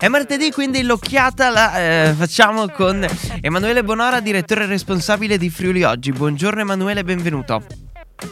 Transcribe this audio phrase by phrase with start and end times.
[0.00, 3.04] È martedì, quindi l'occhiata la eh, facciamo con
[3.40, 6.12] Emanuele Bonora, direttore responsabile di Friuli Oggi.
[6.12, 7.64] Buongiorno Emanuele, benvenuto.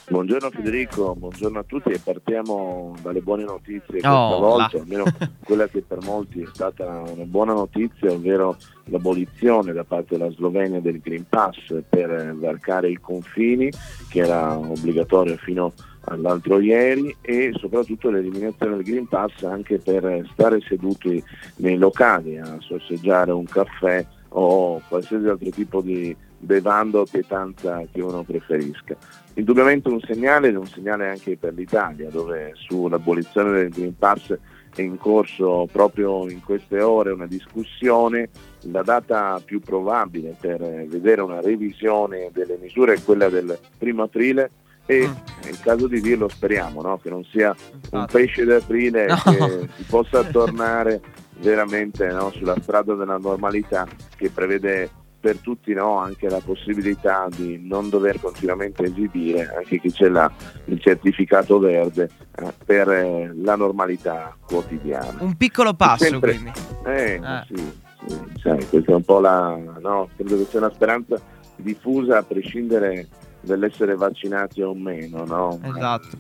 [0.09, 5.07] Buongiorno Federico, buongiorno a tutti e partiamo dalle buone notizie questa oh, volta, almeno
[5.45, 10.81] quella che per molti è stata una buona notizia, ovvero l'abolizione da parte della Slovenia
[10.81, 13.71] del Green Pass per varcare i confini,
[14.09, 15.73] che era obbligatorio fino
[16.07, 21.23] all'altro ieri, e soprattutto l'eliminazione del Green Pass anche per stare seduti
[21.57, 28.01] nei locali a sorseggiare un caffè o qualsiasi altro tipo di bevanda o pietanza che
[28.01, 28.97] uno preferisca.
[29.35, 34.37] Indubbiamente un segnale ed un segnale anche per l'Italia, dove sull'abolizione del Green Pass
[34.75, 38.29] è in corso proprio in queste ore una discussione.
[38.71, 44.51] La data più probabile per vedere una revisione delle misure è quella del primo aprile
[44.87, 45.13] e mm.
[45.43, 46.99] è il caso di dirlo speriamo no?
[46.99, 47.55] che non sia
[47.91, 49.17] un pesce d'aprile no.
[49.25, 51.01] che si possa tornare
[51.41, 52.31] veramente no?
[52.31, 54.91] sulla strada della normalità che prevede
[55.27, 60.31] per tutti no, anche la possibilità di non dover continuamente esibire, anche chi ce l'ha,
[60.67, 65.17] il certificato verde eh, per eh, la normalità quotidiana.
[65.19, 66.53] Un piccolo passo sempre, quindi.
[66.85, 67.45] Eh, eh.
[67.49, 67.73] Sì,
[68.07, 69.59] sì, sai, questa è un po' la...
[69.81, 71.21] No, credo che sia una speranza
[71.57, 73.09] diffusa a prescindere
[73.47, 75.59] dell'essere vaccinati o meno, no?
[75.63, 76.19] Esatto.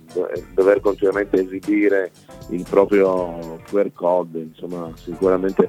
[0.55, 2.13] dover continuamente esibire
[2.51, 5.69] il proprio QR code, insomma, sicuramente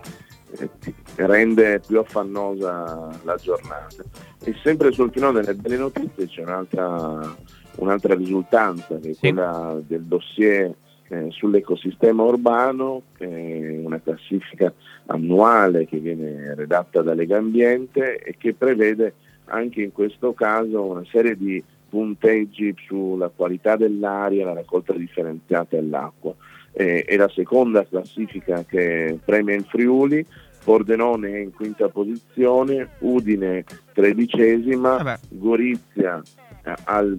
[0.52, 0.70] eh,
[1.16, 4.04] rende più affannosa la giornata.
[4.44, 7.36] E sempre sul filone delle belle notizie c'è un'altra,
[7.76, 9.20] un'altra risultanza, che è sì.
[9.20, 10.74] quella del dossier
[11.10, 14.72] eh, sull'ecosistema urbano, che è una classifica
[15.08, 19.14] annuale che viene redatta da Lega Ambiente e che prevede
[19.48, 26.34] anche in questo caso una serie di punteggi sulla qualità dell'aria, la raccolta differenziata dell'acqua.
[26.74, 30.26] Eh, è la seconda classifica che premia in Friuli,
[30.64, 36.22] Pordenone è in quinta posizione, Udine tredicesima, eh Gorizia
[36.64, 37.18] eh, al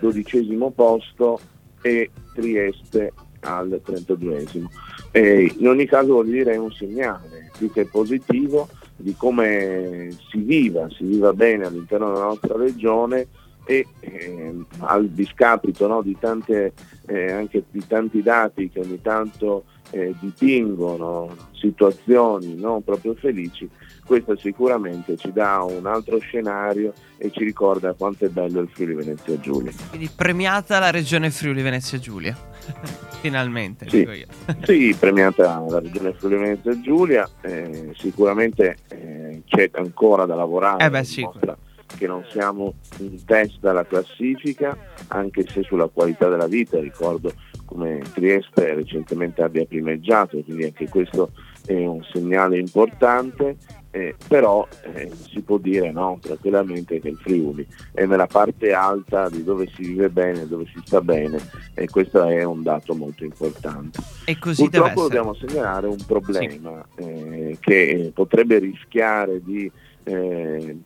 [0.00, 1.40] dodicesimo posto
[1.82, 4.66] e Trieste al 32esimo.
[5.10, 8.68] Eh, in ogni caso vuol dire è un segnale più che positivo
[9.02, 13.26] di come si viva, si viva bene all'interno della nostra regione
[13.64, 16.72] e eh, al discapito no, di, tante,
[17.06, 23.68] eh, anche di tanti dati che ogni tanto eh, dipingono situazioni non proprio felici,
[24.04, 28.94] questo sicuramente ci dà un altro scenario e ci ricorda quanto è bello il Friuli
[28.94, 29.72] Venezia Giulia.
[29.88, 32.36] Quindi premiata la regione Friuli Venezia Giulia.
[33.22, 34.04] Finalmente, sì,
[34.64, 40.84] sì, premiata la regione Friuli Venezia Giulia, eh, sicuramente eh, c'è ancora da lavorare.
[40.84, 41.28] Eh beh, sì,
[42.02, 44.76] che non siamo in testa alla classifica,
[45.08, 47.32] anche se sulla qualità della vita ricordo
[47.64, 51.30] come Trieste recentemente abbia primeggiato, quindi anche questo
[51.64, 53.56] è un segnale importante,
[53.92, 59.28] eh, però eh, si può dire no, tranquillamente che il Friuli è nella parte alta
[59.28, 61.38] di dove si vive bene, dove si sta bene
[61.74, 64.00] e questo è un dato molto importante.
[64.24, 67.02] E così Purtroppo dobbiamo segnalare un problema sì.
[67.04, 69.70] eh, che potrebbe rischiare di
[70.04, 70.76] eh,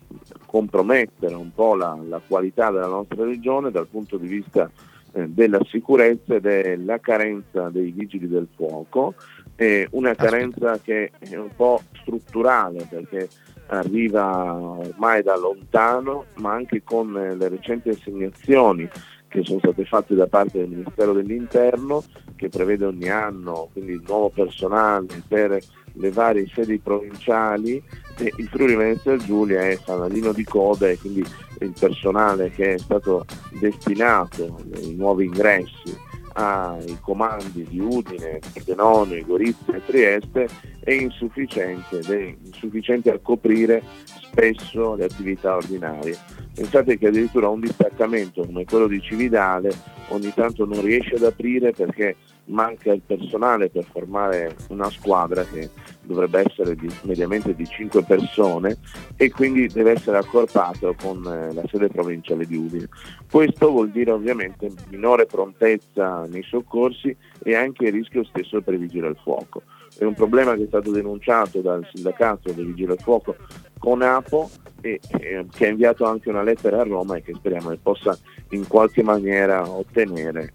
[0.57, 4.71] compromettere un po' la, la, qualità della nostra regione dal punto di vista
[5.13, 9.13] eh, della sicurezza ed è la carenza dei vigili del fuoco,
[9.55, 13.29] eh, una carenza che è un po' strutturale perché
[13.67, 18.89] arriva ormai da lontano, ma anche con eh, le recenti assegnazioni
[19.29, 22.03] che sono state fatte da parte del Ministero dell'Interno,
[22.35, 25.59] che prevede ogni anno quindi nuovo personale per
[25.99, 27.83] le varie sedi provinciali
[28.19, 31.25] e il Friuli Venezia Giulia è fanalino di coda e quindi
[31.61, 33.25] il personale che è stato
[33.59, 36.05] destinato nei nuovi ingressi
[36.35, 40.49] ai comandi di Udine, Pordenone, Gorizia e Trieste
[40.81, 46.17] è insufficiente ed è insufficiente a coprire spesso le attività ordinarie.
[46.55, 49.71] Pensate che addirittura un distaccamento come quello di Cividale
[50.09, 52.17] ogni tanto non riesce ad aprire perché
[52.47, 55.71] manca il personale per formare una squadra che
[56.03, 58.79] dovrebbe essere di, mediamente di 5 persone
[59.17, 62.89] e quindi deve essere accorpato con eh, la sede provinciale di Udine.
[63.31, 68.79] Questo vuol dire ovviamente minore prontezza nei soccorsi e anche il rischio stesso per i
[68.79, 69.63] vigili al fuoco.
[69.99, 73.37] È un problema che è stato denunciato dal sindacato dei vigili al fuoco
[73.79, 74.51] con APO
[74.81, 78.17] e eh, che ha inviato anche una lettera a Roma e che speriamo che possa
[78.51, 80.53] in qualche maniera ottenere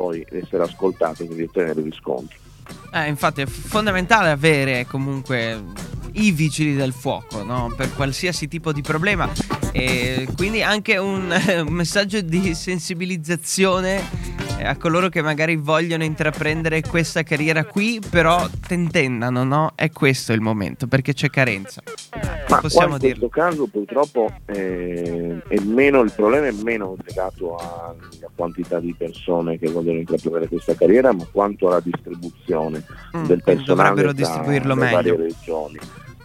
[0.00, 2.38] poi essere ascoltato e quindi ottenere riscontri.
[2.90, 5.62] Eh, infatti è fondamentale avere comunque
[6.12, 7.70] i vigili del fuoco no?
[7.76, 9.30] per qualsiasi tipo di problema
[9.72, 11.28] e quindi anche un,
[11.68, 14.02] messaggio di sensibilizzazione
[14.64, 19.72] a coloro che magari vogliono intraprendere questa carriera qui, però tentennano, no?
[19.74, 21.82] È questo il momento, perché c'è carenza.
[22.48, 27.94] Ma Possiamo in questo caso purtroppo eh, è meno, il problema è meno legato alla
[28.34, 32.84] quantità di persone che vogliono intraprendere questa carriera, ma quanto alla distribuzione
[33.16, 35.78] mm, del personale tra le varie regioni.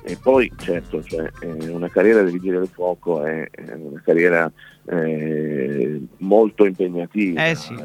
[0.07, 4.51] E poi certo, cioè, eh, una carriera di vigile del fuoco è, una carriera
[4.85, 7.75] eh, molto impegnativa, eh sì.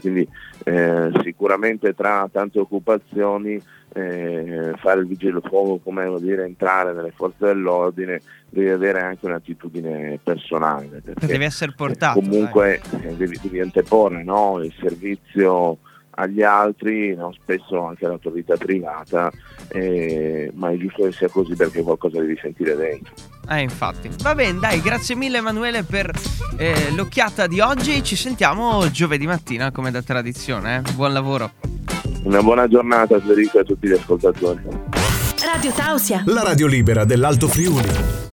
[0.00, 0.26] quindi
[0.64, 3.62] eh, sicuramente tra tante occupazioni
[3.94, 8.20] eh, fare il vigile del fuoco come dire, entrare nelle forze dell'ordine
[8.50, 12.80] devi avere anche un'attitudine personale perché devi essere portato comunque
[13.16, 14.62] devi, devi, anteporre no?
[14.62, 15.78] il servizio
[16.18, 17.32] agli altri, no?
[17.32, 19.30] spesso anche all'autorità privata,
[19.68, 23.14] eh, ma è giusto che sia così perché qualcosa devi sentire dentro.
[23.48, 24.10] Eh, infatti.
[24.20, 26.10] Va bene, dai, grazie mille Emanuele per
[26.58, 28.02] eh, l'occhiata di oggi.
[28.02, 30.82] Ci sentiamo giovedì mattina come da tradizione.
[30.84, 30.92] Eh?
[30.92, 31.52] Buon lavoro.
[32.24, 34.60] Una buona giornata Federico a tutti gli ascoltatori.
[35.40, 38.17] Radio Tausia, la radio libera dell'Alto Friuli.